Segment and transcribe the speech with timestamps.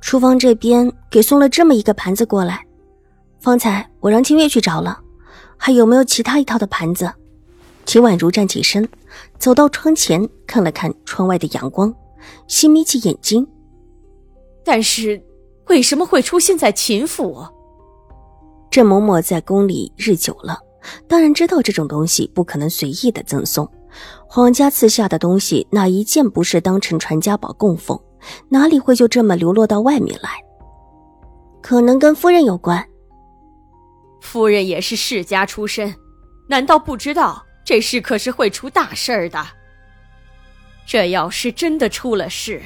[0.00, 2.64] 厨房这边给送了这么一个盘子过来，
[3.38, 4.98] 方才我让清月去找了，
[5.56, 7.12] 还有没有其他一套的盘子？
[7.84, 8.88] 秦婉如站起身，
[9.38, 11.94] 走到窗前看了看窗外的阳光，
[12.46, 13.46] 细眯起眼睛。
[14.64, 15.20] 但是
[15.68, 17.44] 为什么会出现在秦府？
[18.70, 20.58] 郑嬷嬷在宫里日久了，
[21.08, 23.68] 当然知道这种东西不可能随意的赠送，
[24.26, 27.98] 皇家赐下的东西哪一件不是当成传家宝供奉？
[28.48, 30.30] 哪里会就这么流落到外面来？
[31.62, 32.84] 可能跟夫人有关。
[34.20, 35.94] 夫人也是世家出身，
[36.48, 39.46] 难道不知道这事可是会出大事儿的？
[40.86, 42.60] 这要是真的出了事，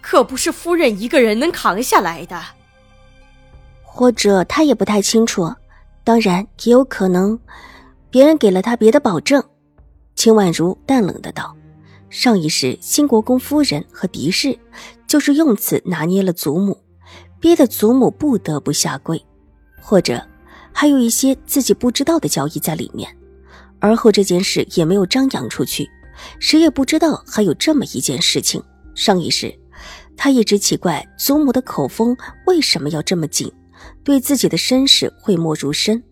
[0.00, 2.40] 可不是夫人一个人能扛下来的。
[3.82, 5.52] 或者他也不太清楚，
[6.04, 7.38] 当然也有可能，
[8.10, 9.42] 别人给了他别的保证。
[10.14, 11.54] 秦婉如淡冷的道。
[12.10, 14.58] 上一世，新国公夫人和狄氏
[15.06, 16.78] 就是用此拿捏了祖母，
[17.38, 19.22] 逼得祖母不得不下跪，
[19.80, 20.26] 或者
[20.72, 23.14] 还有一些自己不知道的交易在里面。
[23.78, 25.88] 而后这件事也没有张扬出去，
[26.40, 28.62] 谁也不知道还有这么一件事情。
[28.94, 29.54] 上一世，
[30.16, 33.52] 他一直奇怪祖母的口风为什么要这么紧，
[34.02, 36.02] 对自己的身世讳莫如深，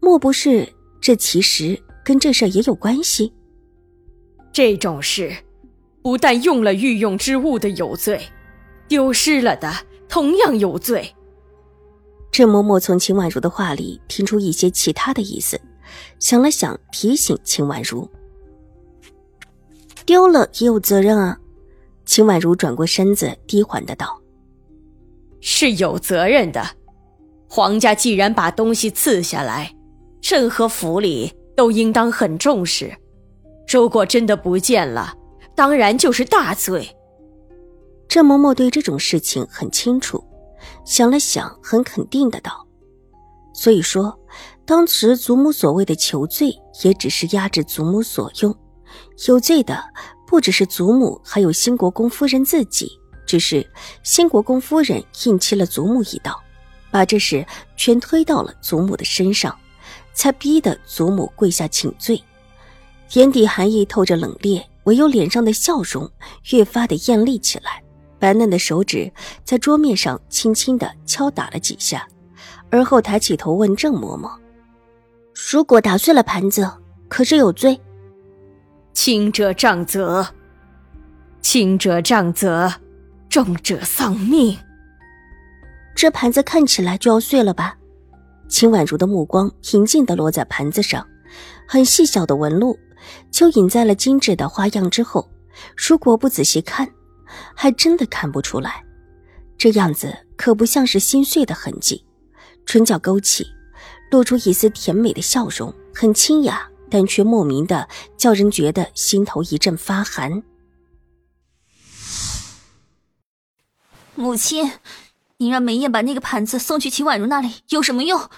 [0.00, 0.68] 莫不是
[1.00, 3.32] 这其实跟这事也有关系？
[4.54, 5.34] 这种事，
[6.00, 8.20] 不但用了御用之物的有罪，
[8.86, 9.68] 丢失了的
[10.08, 11.12] 同样有罪。
[12.30, 15.60] 郑嬷嬷从秦婉如的话里听出一些其他的意思，
[16.20, 18.08] 想了想，提醒秦婉如
[20.06, 21.36] ：“丢了也有责任啊。”
[22.06, 24.22] 秦婉如转过身子，低缓的道
[25.42, 26.64] ：“是有责任的。
[27.48, 29.74] 皇家既然把东西赐下来，
[30.22, 32.96] 任何府里都应当很重视。”
[33.66, 35.14] 如果真的不见了，
[35.54, 36.96] 当然就是大罪。
[38.06, 40.22] 郑嬷嬷对这种事情很清楚，
[40.84, 42.66] 想了想，很肯定的道
[43.52, 44.16] ：“所以说，
[44.64, 46.54] 当时祖母所谓的求罪，
[46.84, 48.56] 也只是压制祖母所用。
[49.26, 49.82] 有罪的
[50.26, 52.88] 不只是祖母，还有新国公夫人自己。
[53.26, 53.66] 只是
[54.02, 56.40] 新国公夫人硬欺了祖母一道，
[56.90, 57.44] 把这事
[57.74, 59.56] 全推到了祖母的身上，
[60.12, 62.22] 才逼得祖母跪下请罪。”
[63.12, 66.10] 眼底寒意透着冷冽，唯有脸上的笑容
[66.50, 67.82] 越发的艳丽起来。
[68.18, 69.12] 白嫩的手指
[69.44, 72.08] 在桌面上轻轻的敲打了几下，
[72.70, 74.30] 而后抬起头问郑嬷嬷
[75.50, 76.70] ：“如果打碎了盘子，
[77.08, 77.78] 可是有罪
[78.94, 80.26] ？”“轻者杖责，
[81.42, 82.72] 轻者杖责，
[83.28, 84.56] 重者丧命。”
[85.94, 87.76] 这盘子看起来就要碎了吧？
[88.48, 91.06] 秦婉如的目光平静的落在盘子上，
[91.68, 92.78] 很细小的纹路。
[93.30, 95.30] 就隐在了精致的花样之后，
[95.76, 96.88] 如果不仔细看，
[97.54, 98.84] 还真的看不出来。
[99.56, 102.04] 这样子可不像是心碎的痕迹。
[102.66, 103.46] 唇角勾起，
[104.10, 110.42] 露出一丝甜美的笑容，很清雅，但却莫名的叫人觉得心头一阵发寒。
[114.14, 114.72] 母亲，
[115.38, 118.28] 你让梅艳把那个盘子送去秦婉如那里有什么用？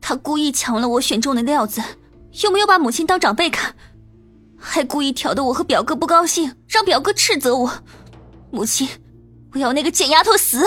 [0.00, 1.82] 她故意抢了我选中的料子。
[2.42, 3.74] 又没有把母亲当长辈看，
[4.58, 7.72] 还故意挑得我和表哥不高兴，让表哥斥责我。
[8.50, 8.88] 母亲，
[9.52, 10.64] 我要那个贱丫头死！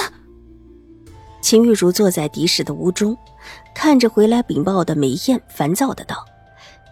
[1.42, 3.18] 秦玉茹坐在狄氏的屋中，
[3.76, 6.26] 看着回来禀报的梅艳，烦躁的道：“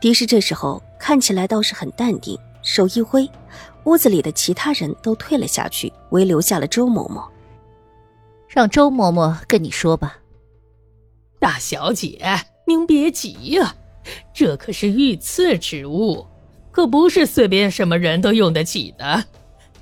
[0.01, 3.29] 狄氏这时候看起来倒是很淡定，手一挥，
[3.85, 7.25] 屋子里的其他人都退了下去，唯留下了周嬷嬷。
[8.47, 10.17] 让周嬷嬷跟你说吧。”
[11.39, 12.19] 大小姐，
[12.67, 13.75] 您别急呀。
[14.33, 16.25] 这可是御赐之物，
[16.71, 19.23] 可不是随便什么人都用得起的。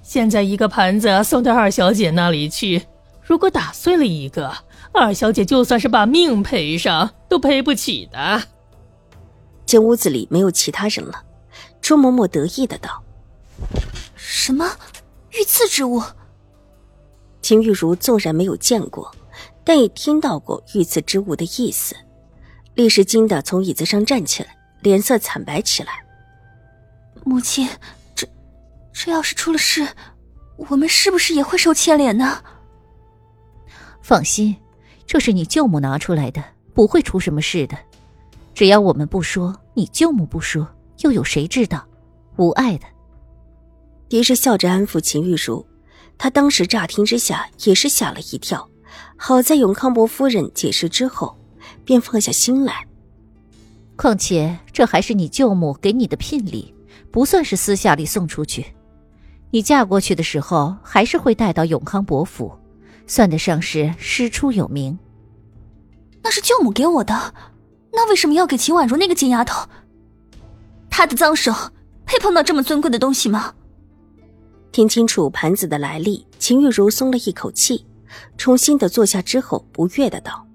[0.02, 2.82] 现在一个盘子送到二小姐那里去，
[3.22, 4.52] 如果打碎了一个，
[4.92, 8.42] 二小姐就算是把命赔上都赔不起的。
[9.66, 11.24] 这屋子里没有其他人了，
[11.80, 13.04] 周嬷嬷得意的道
[14.18, 14.68] ：“什么
[15.32, 16.02] 御赐之物？”
[17.44, 19.12] 秦玉茹纵然没有见过，
[19.64, 21.96] 但也听到过御赐之物的意思。
[22.80, 26.02] 立时惊得从椅子上站起来，脸色惨白起来。
[27.26, 27.68] 母亲，
[28.16, 28.26] 这
[28.94, 29.86] 这要是出了事，
[30.56, 32.42] 我们是不是也会受牵连呢？
[34.02, 34.56] 放心，
[35.06, 36.42] 这是你舅母拿出来的，
[36.74, 37.78] 不会出什么事的。
[38.54, 40.66] 只要我们不说，你舅母不说，
[41.00, 41.86] 又有谁知道？
[42.38, 42.86] 无碍的。
[44.08, 45.68] 狄氏笑着安抚秦玉茹，
[46.18, 48.70] 她当时乍听之下也是吓了一跳，
[49.18, 51.38] 好在永康伯夫人解释之后，
[51.84, 52.86] 便放下心来。
[53.96, 56.74] 况且这还是你舅母给你的聘礼，
[57.12, 58.66] 不算是私下里送出去。
[59.52, 62.52] 你嫁过去的时候，还是会带到永康伯府，
[63.08, 64.98] 算得上是师出有名。
[66.22, 67.34] 那是舅母给我的，
[67.92, 69.68] 那为什么要给秦婉如那个贱丫头？
[70.90, 71.52] 她的脏手
[72.06, 73.54] 配碰到这么尊贵的东西吗？
[74.72, 77.86] 听清楚盘子的来历，秦玉茹松了一口气，
[78.38, 80.46] 重新的坐下之后，不悦的道：“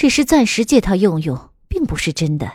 [0.00, 1.38] 只是暂时借他用用。”
[1.68, 2.50] 并不是真的，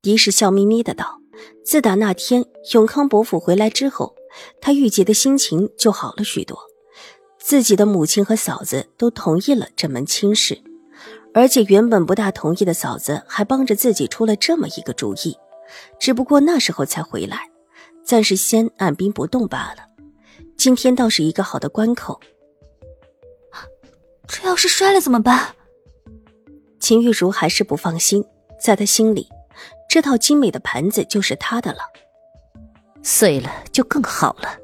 [0.00, 1.20] 狄氏笑眯眯的道
[1.64, 4.16] ：“自打那天永康伯府回来之后，
[4.60, 6.58] 他郁结的心情就好了许多。
[7.38, 10.60] 自己的母亲和嫂子都同意了这门亲事，
[11.32, 15.36] 而且原本不大同意的嫂子还帮着自己出了这么一个主意。
[16.00, 17.50] 只不过那时候才回来，
[18.04, 19.86] 暂时先按兵不动罢了。
[20.56, 22.20] 今天倒是一个好的关口。
[24.26, 25.54] 这要是摔了怎么办？”
[26.82, 28.24] 秦玉茹还是不放心，
[28.60, 29.28] 在她心里，
[29.88, 31.78] 这套精美的盘子就是她的了。
[33.04, 34.58] 碎了就更好了，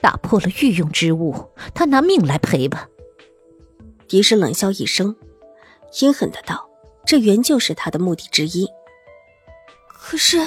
[0.00, 1.34] 打破了御用之物，
[1.74, 2.88] 他拿命来赔吧。
[4.06, 5.16] 狄氏冷笑一声，
[6.00, 6.70] 阴狠的道
[7.04, 8.68] ：“这原就是他的目的之一。”
[9.90, 10.46] 可是，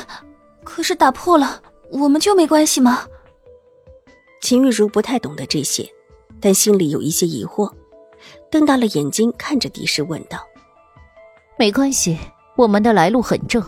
[0.63, 1.61] 可是打破了，
[1.91, 3.05] 我们就没关系吗？
[4.41, 5.89] 秦玉茹不太懂得这些，
[6.39, 7.69] 但心里有一些疑惑，
[8.49, 10.47] 瞪大了眼睛看着狄氏问道。
[11.61, 12.17] 没关系，
[12.55, 13.63] 我们的来路很正。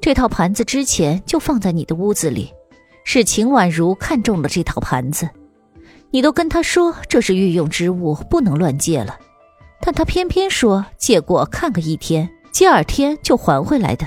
[0.00, 2.50] 这套盘子之前就放在你的屋子里，
[3.04, 5.28] 是秦婉如看中了这套盘子，
[6.10, 9.18] 你都跟他说这是御用之物，不能乱借了，
[9.82, 14.06] 但他偏偏说借过看个一天，第二天就还回来的。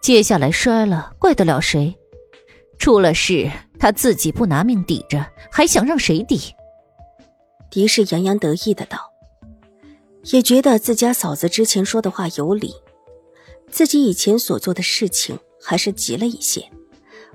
[0.00, 1.92] 接下来摔了，怪得了谁？
[2.78, 3.50] 出了事
[3.80, 6.38] 他自己不拿命抵着，还想让谁抵？
[7.72, 9.09] 狄氏洋洋得意的道。
[10.24, 12.74] 也觉得自家嫂子之前说的话有理，
[13.70, 16.70] 自己以前所做的事情还是急了一些，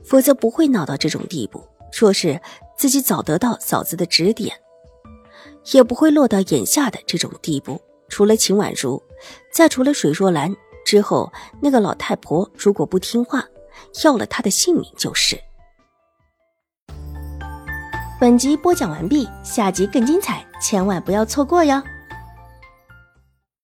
[0.03, 1.63] 否则不会闹到这种地步。
[1.97, 2.39] 若是
[2.77, 4.55] 自己早得到嫂子的指点，
[5.71, 7.81] 也不会落到眼下的这种地步。
[8.07, 9.01] 除了秦婉如，
[9.51, 10.55] 再除了水若兰
[10.85, 13.43] 之后，那个老太婆如果不听话，
[14.03, 15.39] 要了她的性命就是。
[18.19, 21.81] 本集播讲完毕，下集更精彩，千万不要错过哟。